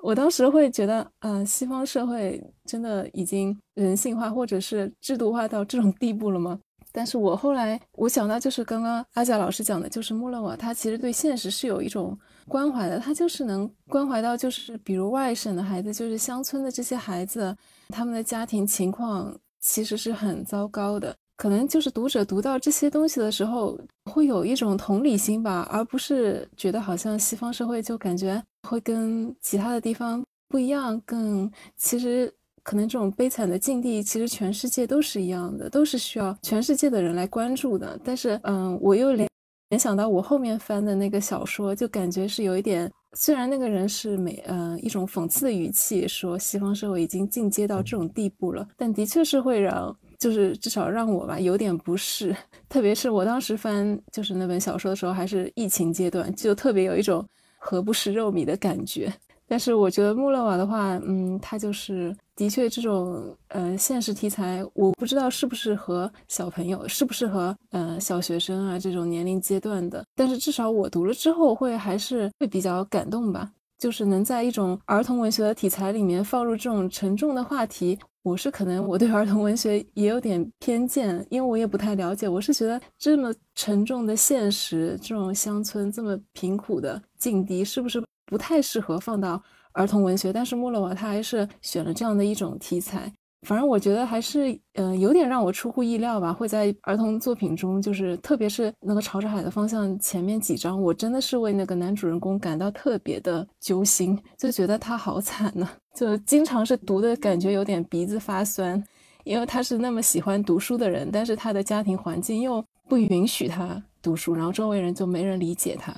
[0.00, 6.58] 我当时会觉得，嗯，西方社会真的已经人性化或者是制度化到这种地步了吗？
[6.90, 17.56] 但是我后来我想到，就是刚刚阿贾老师讲的，就是穆勒瓦他其实对现实是有一种关怀的，他就是能关怀到，就是比如外省的孩子，就是乡村的这些孩子，
[17.88, 21.14] 他们的家庭情况其实是很糟糕的。
[21.36, 31.00] 可能就是读者读到这些东西的时候，会有一种同理心吧，而不是觉得好像西方社会就感觉会跟其他的地方不一样。
[31.04, 37.98] 更其实可能这种悲惨的境地，其实全世界都是一样的，都是需要全世界的人来关注的。
[38.04, 39.28] 但是，嗯，我又联
[39.72, 49.96] 联想到我后面翻的那个小说，就感觉是有一点，虽然那个人是美，嗯，一种讽刺的语气说西方社会已经进阶到这种地步了，但的确是会让。
[50.18, 52.36] 就是至少让我吧有点不适，
[52.68, 57.26] 特别是我当时翻就是那本小说的时候，还是疫情阶段，就特别有一种
[57.58, 59.12] 何不食肉糜的感觉。
[59.48, 70.04] 但是我觉得穆勒瓦的话，嗯，他就是的确这种呃现实题材，我不知道适不适合小朋友，适不适合呃小学生啊这种年龄阶段的。
[70.14, 77.98] 但是至少我读了之后会还是会比较感动吧，就是能在一种儿童文学的题材里面放入这种沉重的话题。
[78.22, 82.28] 我是可能我对儿童文学也有点偏见，因为我也不太了解。
[82.28, 90.32] 我是觉得这么沉重的现实，这种乡村这么贫苦的境地，是不是不太适合放到儿童文学？
[90.32, 93.12] 但是莫洛瓦他还是选了这样的一种题材。
[93.46, 96.32] 反正我觉得还是，嗯，有点让我出乎意料吧。
[96.32, 108.80] 会在儿童作品中，就是特别是那个朝着海的方向前面几章，我真的是为那个男主人公感到特别的揪心，就觉得他好惨呢，就经常是读的感觉有点鼻子发酸，
[109.24, 115.92] 因为他是那么喜欢读书的人，但是他的家庭环境又不允许他读书，然后周围人就没人理解他。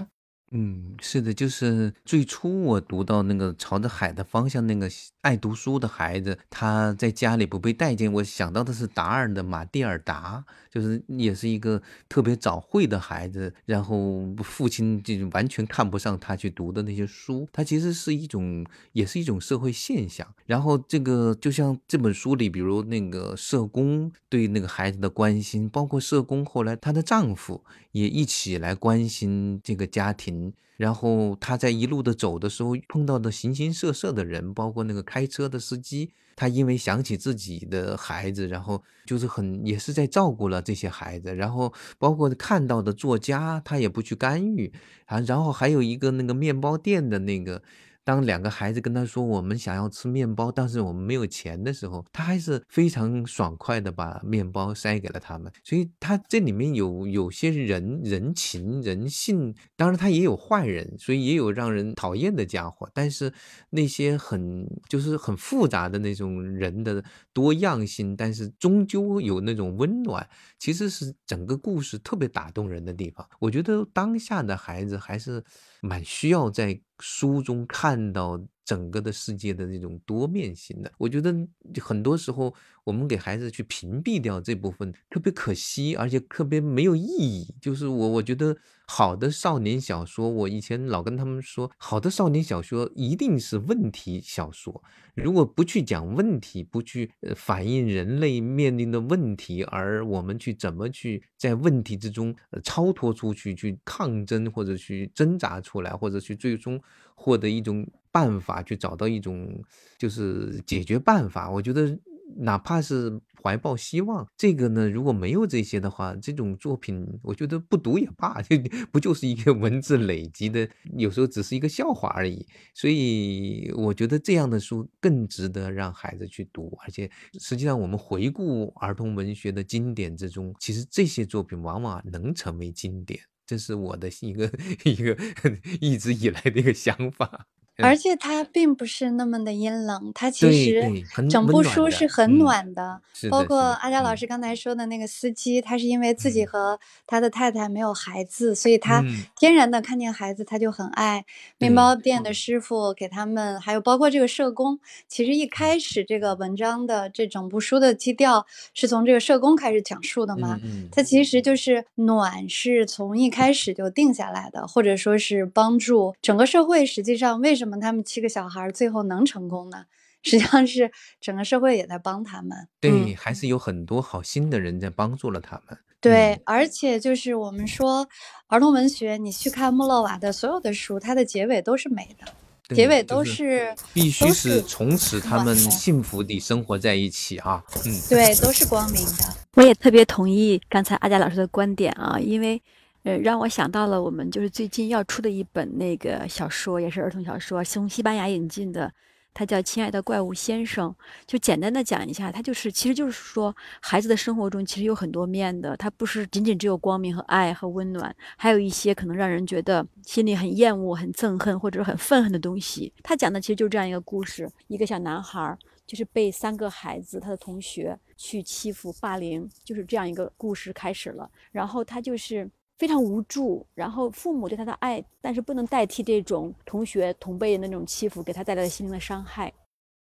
[0.50, 4.88] 嗯，是的，就是最初我读到那个朝着海的方向，那个
[5.22, 8.12] 爱读书的孩子，他在家里不被待见。
[8.12, 17.48] 我想到的是达尔的马蒂尔达，就是也是一个特别早慧的孩子，然后父亲就完全看不上他去读的那些书。
[17.52, 20.24] 他其实是一种，也是一种社会现象。
[20.46, 30.43] 然后这个就像这本书里，比如那个社工对那个孩子的关心，包括社工后来她的丈夫也一起来关心这个家庭。
[30.76, 41.34] 然后他在一路的走的时候碰到的形形色色的人，包括那个开车的司机，他因为想起自己的孩子，然后就是很也是在照顾了这些孩子。
[41.34, 44.72] 然后包括看到的作家，他也不去干预
[45.06, 45.20] 啊。
[45.20, 47.62] 然后还有一个那个面包店的那个
[48.04, 55.50] 当两个孩子跟他说我们想要吃面包，但是我们没有钱的时候，他还是非常爽快的把面包塞给了他们。
[55.64, 62.88] 所以他这里面有有些人人情人性，当然他也有坏人，所以也有让人讨厌的家伙。
[62.92, 63.32] 但是
[63.70, 67.02] 那些很就是很复杂的那种人的
[67.32, 70.28] 多样性，但是终究有那种温暖，
[70.58, 73.26] 其实是整个故事特别打动人的地方。
[73.40, 75.42] 我觉得当下的孩子还是。
[75.84, 80.90] 蛮需要在书中看到整个的世界的那种多面性的。
[80.98, 81.34] 我觉得
[81.80, 82.54] 很多时候
[82.84, 87.54] 我们给孩子去屏蔽掉这部分，特别可惜，而且特别没有意义。
[87.60, 88.56] 就是我我觉得
[88.86, 94.82] 好的少年小说，我以前老跟他们说，好的少年小说一定是问题小说。
[95.14, 102.34] 如果不去讲问题，不去反映人类面临的问题，而我们去怎么去在问题之中
[102.64, 106.80] 超脱出去，去抗争或者去挣扎出来，或者去最终
[107.14, 109.60] 获得一种办法，去找到一种
[109.98, 111.98] 就是解决办法，我觉得。
[112.36, 118.56] 哪怕是怀抱希望，这个呢，如果没有这些的话，这种作品我觉得不读也罢， 就
[118.90, 122.44] 不就是一个文字累积的，有时候只是一个笑话而已。
[122.74, 127.08] 所以我觉得这样的书更值得让孩子去读，而且
[127.38, 134.50] 实际上我们回顾儿童文学的经典之中，其实这些作品往往能成为经典，这是我的一个
[134.84, 135.16] 一个
[135.80, 137.46] 一直以来的一个想法。
[137.78, 143.00] 而且它并不是那么的阴冷，它其实整部书是很暖的。
[143.30, 149.02] 包括阿佳老师刚才说的那个司机，他是因为自己和他的太太没有孩子，所以他
[149.38, 151.24] 天然的看见孩子他就很爱。
[151.58, 160.60] 面包店的师傅给他们，还有包括这个社工，其实一开始这个文章的这整部书的基调是从这个社工开始讲述的嘛？
[160.92, 166.84] 它其实就是暖是从一开始就定下来的，或者说是帮助整个社会。
[166.84, 167.63] 实际上为什么？
[167.64, 167.80] 什么？
[167.80, 169.84] 他们七个小孩最后能成功呢？
[170.24, 170.90] 实际上是
[171.20, 172.68] 整个社会也在帮他们。
[172.80, 175.78] 对，还是有很多好心的人在帮助了他们。
[176.00, 178.08] 对，而且就是我们说
[178.46, 187.62] 儿童文学，你去看穆勒瓦的所有的书，它的结尾都是美的，结尾都是必须是从此他们幸福地生活在一起啊。
[187.84, 189.34] 嗯，对，都是光明的。
[189.56, 192.62] 我也特别同意刚才阿佳老师的观点啊，因为。
[193.04, 198.90] 呃，让我想到了我们就是最近要出的一本那个小说，也是儿童小说，从西班牙引进的，
[199.34, 200.90] 它叫《亲爱的怪物先生》。
[201.26, 212.90] 就简单的讲一下，它就是，其实就是说，孩子的生活中其实有很多面的，它不是仅仅只有光明和爱和温暖，还有一些可能让人觉得心里很厌恶、很憎恨或者很愤恨的东西。
[213.02, 221.30] 他讲的其实就是这样一个故事：一个小男孩儿就是被三个孩子他的同学去欺负、霸凌，就是这样一个故事开始了。
[221.52, 222.50] 然后他就是。
[222.78, 229.52] 非常无助，然后父母对他的爱，但是不能代替这种同学同辈的那种欺负给他带来的心灵的伤害。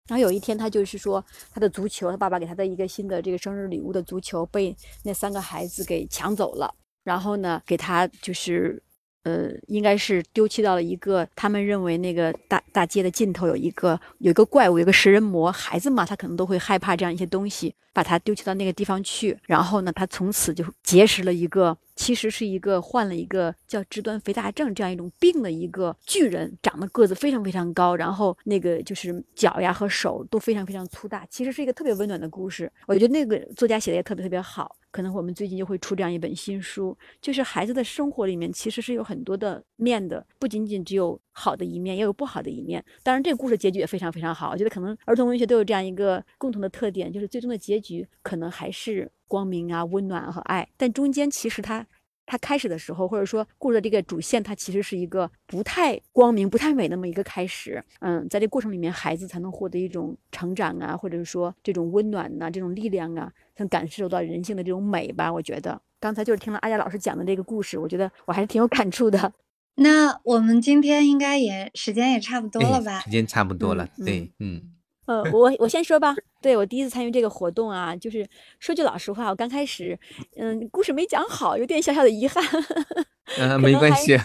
[0.09, 6.75] 然后有一天，他就是说，他的足球，他爸爸给他的一个新的这个生日礼物的足球被那三个孩子给抢走了。
[7.05, 8.83] 然后呢，给他就是。
[9.25, 15.51] 呃，应该是丢弃到了一个他们认为那个大大街的尽头有一个有一个怪物，有个食人魔。
[15.53, 19.39] 孩子嘛，他可能都会害怕这样一些东西，把他丢弃到那个地方去。
[19.45, 31.25] 然后呢，他从此就结识了一个，其实是一个患了一个叫肢端肥大症这样一种病的一个巨人，长得个子非常非常高，然后那个就是脚呀和手都非常非常粗大。
[31.31, 34.75] 其实是一个特别温暖的故事，我觉得那个作家写的也特别特别好。
[34.93, 42.85] 可能我们最近就会出这样一本新书，就是孩子的生活里面其实是有很多的面的，不仅仅只有好的一面，也有不好的一面。
[43.03, 44.51] 当然，这个故事结局也非常非常好。
[44.51, 51.87] 我觉得可能儿童文学都有这样一个共同的特点，就是最终的结局可能还是光明啊、温暖和爱，但中间其实它。
[52.25, 57.83] 他开始的时候，或者说故事的这个主线，它其实是一个不太光明、不太美那么一个开始。
[58.01, 65.33] 嗯，在这过程里面，孩子才能获得一种成长啊，或者是说这种温暖呐，这种力量啊，能感受到人性的这种美吧。
[65.33, 69.33] 我觉得刚才就是听了阿佳老师讲的这个故事，我觉得我还是挺有感触的。
[69.77, 73.01] 那我们今天应该也时间也差不多了吧？
[73.01, 74.73] 时间差不多了，对，嗯。
[75.13, 76.15] 呃， 我我先说吧。
[76.41, 78.27] 对我第一次参与这个活动啊，就是
[78.59, 79.97] 说句老实话，我刚开始，
[80.37, 82.43] 嗯，故事没讲好，有点小小的遗憾。
[83.39, 84.19] 嗯，没关系，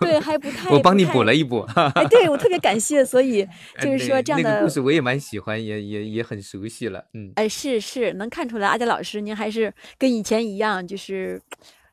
[0.00, 1.66] 对，还不太，我帮你补了一补。
[1.94, 3.44] 哎， 对我特别感谢，所以
[3.80, 7.04] 就是说这样的故事我也蛮喜欢，也也也很熟悉了。
[7.14, 11.42] 嗯，哎，是是，能看出来阿佳老师您还是跟以前一样，就是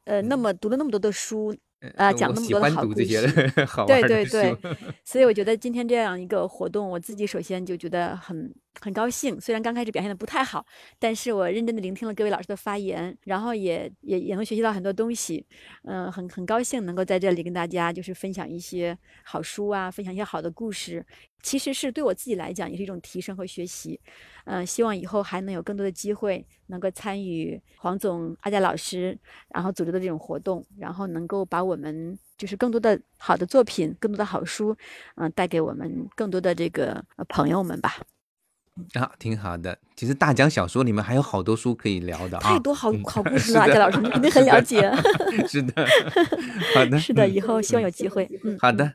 [0.05, 1.55] 呃，那么读了那么多的书。
[1.95, 3.05] 啊，讲那么多的好故事，
[3.88, 4.55] 对对对，
[5.03, 9.39] 所以我觉得今天这样一个活动，我自己首先就觉得很很高兴。
[9.41, 10.63] 虽然刚开始表现的不太好，
[10.99, 15.45] 但是我认真的聆听了各位老师的发言，然后也也也能学习到很多东西。
[15.84, 21.03] 嗯，很很高兴能够在这里跟大家就是分享一些好书啊，分享一些好的故事。
[21.43, 23.99] 其实是对我自己来讲也是一种提升和学习。
[24.45, 29.17] 嗯，希望以后还能有更多的机会能够参与黄总、阿佳老师
[29.49, 34.75] 然后组织的这种活动，然后能够把我们就是更多的好的作品、更多的好书，
[35.15, 37.97] 嗯，带给我们更多的这个朋友们吧。
[38.93, 39.77] 啊，挺好的。
[39.95, 44.91] 其实大江小说里面还有好多书可以聊的啊，太多好好故 事了，阿佳老师你肯定很了解。
[45.47, 45.85] 是的，
[46.73, 48.27] 好的，是的，以后希望有机会。
[48.43, 48.93] 嗯，好的，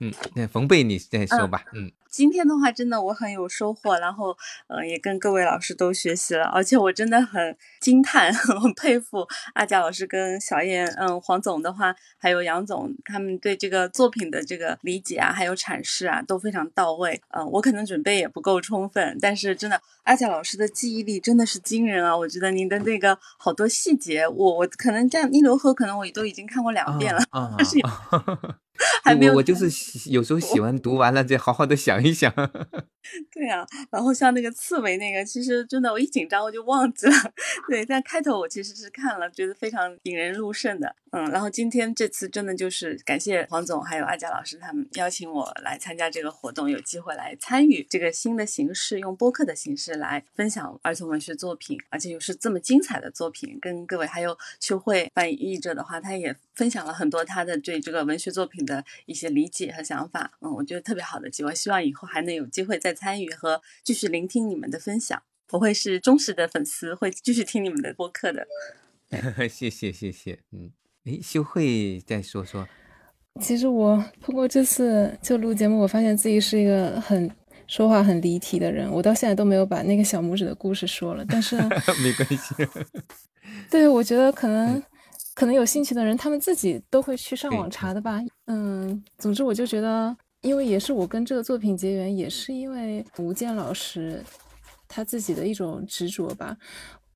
[0.00, 1.92] 嗯，那冯贝你再说吧，嗯。
[2.10, 4.36] 今天的话，真的我很有收获，然后，
[4.66, 9.24] 呃，也跟各位老师都学习了，而且我真的很惊叹， 很佩服
[9.54, 17.20] 阿贾老师跟小燕，嗯，黄总的话，还有杨总，他们对这个作品的这个理解啊，还有阐释啊，都非常到位。
[17.28, 22.16] 嗯，我可能准备也不够充分，但是真的，阿贾老师的记忆力真的是惊人啊！
[22.16, 27.22] 我觉得您的那个好多细节，我我可能这样一流河，可能我都已经看过两遍了，
[27.56, 27.78] 但是。
[29.02, 29.68] 还没有，我就是
[30.10, 32.32] 有时候喜欢读完了再好好的想一想。
[33.32, 37.12] 对啊，然后像那个刺猬那个，其实真的我一紧张我就忘记了。
[37.68, 40.94] 对，但开头我其实是看了，觉得非常引人入胜的。
[41.12, 60.38] 嗯，然后今天这次真的就是感谢黄总还有阿佳老师他们邀请我来参加这个活动，有机会来参与这个新的形式，用播客的形式来分享儿童文学作品，而且又是这么精彩的作品，跟各位还有秋慧翻译者的话，他也分享了很多他的对这个文学作品的一些理解和想法。
[60.40, 65.20] 嗯，我觉得特别好的机会，希望以后还能有机会再参与和继续聆听你们的分享。
[65.50, 68.46] 我会是忠实的粉丝，会继续听你们的播客的。
[69.50, 70.70] 谢谢谢谢，嗯。
[71.04, 72.68] 哎，修慧再说说。
[73.40, 77.28] 其实我通过这次就录节目，我发现自己是一个很
[77.66, 78.90] 说话很离题的人。
[78.90, 81.56] 我到现在都没有把那个小拇指的故事说了，但是
[82.02, 82.54] 没关系。
[83.70, 84.82] 对，我觉得可能
[85.40, 88.20] 可能有兴趣的人，他们自己都会去上网查的吧。
[88.44, 94.22] 嗯，总之我就觉得，因为也是我跟这个作品结缘，也是因为吴健老师
[94.86, 96.54] 他自己的一种执着吧。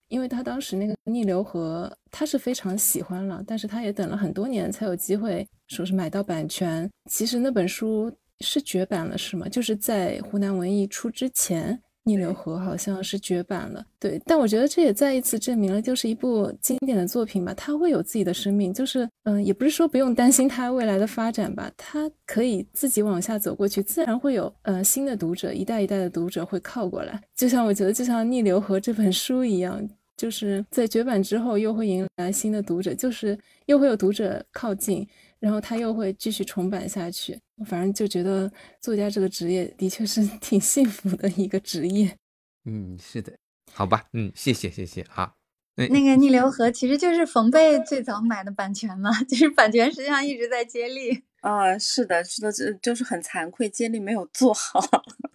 [0.08, 6.90] 因为他当时那个逆流河，他是非常喜欢了，但是他也等了很多年才有机会说是买到版权。
[7.10, 8.10] 其实那本书
[8.40, 9.46] 是绝版了，是吗？
[9.50, 11.78] 就是在湖南文艺出之前。
[12.04, 35.06] 逆流河好像是绝版了，对，但我觉得这也再一次证明了，就是一部经典的作品吧，它会有自己的生命，就是嗯，也不是说不用担心它未来的发展吧，它可以自己往下走过去，自然会有呃新的读者，一代一代的读者会靠过来，就像我觉得就像逆流河这本书一样，就是在绝版之后又会迎来新的读者，就是又会有读者靠近。
[35.44, 42.16] 然后他又会继续重版下去，反正就觉得作家这个职业的确是 挺幸福的一个职业。
[42.64, 43.30] 嗯，是的，
[43.70, 45.34] 好吧，嗯，谢谢谢谢啊。
[45.76, 51.24] 那个逆流河其实就是冯贝最早买的版权嘛， 就是版权实际上一直在接力。
[51.42, 54.80] 啊，是的，是的，这就是很惭愧，接力没有做好。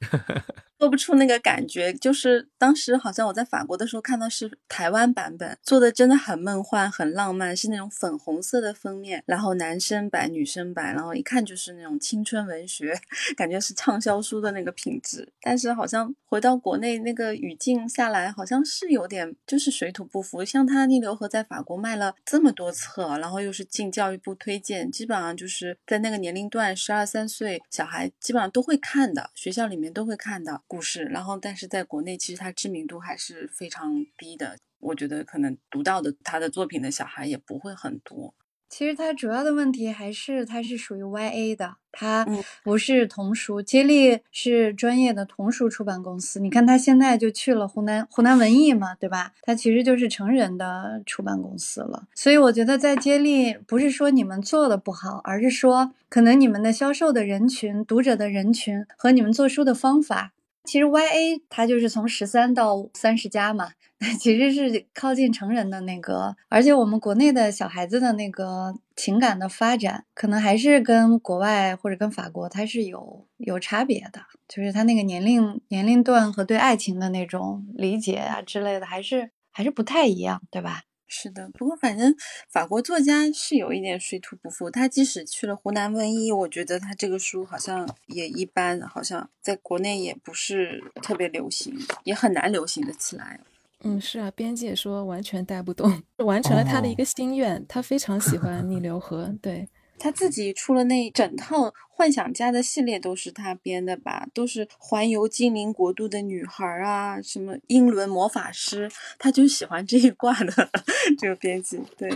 [0.79, 12.97] 做不出那个感觉，就是当时好像我在法国的时候看到是台湾版本做的，真的很梦幻、很浪漫，是那种粉红色的封面，然后男生版、女生版，然后一看就是那种青春文学，
[13.35, 15.27] 感觉是畅销书的那个品质。
[15.41, 20.45] 但是好像回到国内那个语境下来，好像是有点就是水土不服。
[20.45, 30.61] 像他《逆流河》在法国卖了这么多册，然后又是进教育部推荐，基本上就是在那个年龄段，十二三岁小孩基本上都会看的，学校里面都会看的。
[30.69, 38.35] 故事，然后但是在国内其实他知名度还是非常低的，我觉得可能读到的他的作品的小孩也不会很多。
[38.69, 42.23] 其实它主要的问题还是它是属于 YA 的，它
[42.61, 43.63] 不是童书。
[43.63, 49.33] 接力是专业的童书出版公司，你看他现在就去了湖南湖南文艺嘛，对吧？
[49.41, 52.07] 他其实就是成人的出版公司了。
[52.13, 60.33] 所以我觉得在接力不是说你们做的不好，而是说可能你们的销售的人群、读者的人群和你们做书的方法。
[60.65, 63.71] 其实 Y A 它就是从十三到三十加嘛，
[64.19, 80.83] 其实是靠近成人的那个，而且我们国内的小孩子的那个情感的发展，可能还是跟国外或者跟法国它是有有差别的，就是他那个年龄年龄段和对爱情的那种理解啊之类的，还是还是不太一样，对吧？
[81.11, 82.15] 是的，不过反正
[82.49, 84.69] 法国作家是有一点水土不服。
[84.69, 93.39] 他即使去了湖南文艺，我觉得他这个书好像也一般，好像在国内也不是特别流行，也很难流行的起来。
[93.81, 97.65] 嗯，是啊，编辑也说完全带不动， 完成了他的一个心愿。
[97.67, 99.67] 他非常喜欢逆流河，对。
[99.99, 104.25] 他自己出了那整套幻想家的系列都是他编的吧？
[104.33, 108.89] 都是环游精灵国度的女孩啊，什么英伦魔法师，
[109.19, 110.69] 他就喜欢这一挂的
[111.19, 111.79] 这个编辑。
[111.97, 112.09] 对，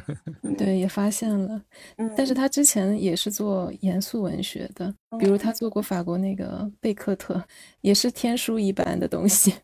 [0.58, 1.62] 对，也发现了。
[1.96, 7.42] 嗯，但是他之前也是做严肃文学的，比如他做过法国那个贝克特，
[7.82, 9.54] 也是天书一般的东西。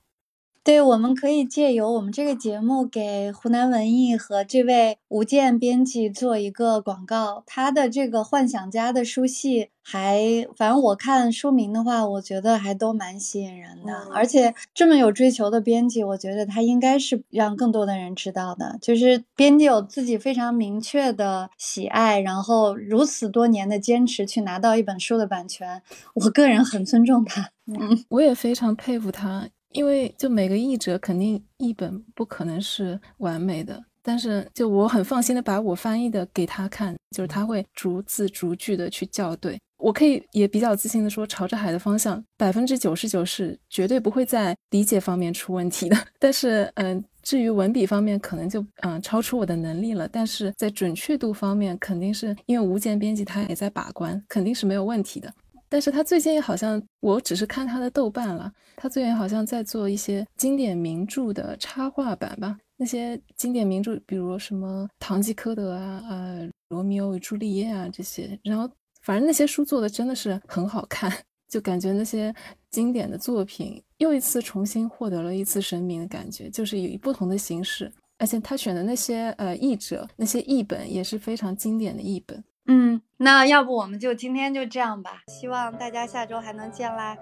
[0.66, 7.44] 对，我们可以借由我们这个节目给湖南文艺和这位吴健编辑做一个广告。
[7.46, 13.92] 他的这个《幻想家》的书系还，反正我看书名的话，我觉得还都蛮吸引人的。
[13.92, 18.76] 嗯而且这么有追求的编辑，我觉得他应该是让更多的人知道的。
[18.82, 25.80] 就是编辑有自己非常明确的喜爱，然后如此多年的坚持去拿到一本书的版权，
[26.14, 27.50] 我个人很尊重他。
[27.66, 28.04] 嗯。
[28.08, 39.58] 我也非常佩服他，因为就每个译者肯定译本不可能是完美的，但是就我很放心的把我翻译的给他看，就是他会逐字逐句的去校对。
[39.78, 45.96] 我可以也比较自信的说，朝着海的方向，百分之九十九是绝对不会在理解方面出问题的。
[46.18, 50.08] 但是，嗯、至于文笔方面，可能就嗯、超出我的能力了。
[50.08, 55.30] 但是在准确度方面，肯定是因为无间编辑他也在把关，肯定是没有问题的。
[55.68, 62.56] 但是他最近好像，我只是看他的豆瓣了，他最近好像在做一些经典名著的插画版吧。
[62.76, 68.68] 那些经典名著，比如什么《堂吉诃德》啊、呃《罗密欧与朱丽叶》啊这些，然后
[69.02, 71.10] 反正那些书做的真的是很好看，
[71.48, 72.34] 就感觉那些
[72.70, 82.44] 经典的作品又一次重新获得了一次神明的感觉，就是以不同的形式，而且他选的那些呃译者，那些译本也是非常经典的译本。
[82.66, 87.16] 嗯，那要不我们就今天就这样吧，希望大家下周还能见啦，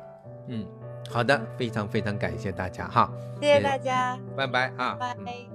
[0.49, 0.67] 嗯，
[1.11, 4.97] 好的，非常非常感谢大家哈，谢谢大家，拜拜啊。
[4.99, 5.54] 拜。